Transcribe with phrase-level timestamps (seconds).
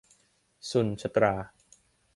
[0.69, 1.33] ชนุชตรา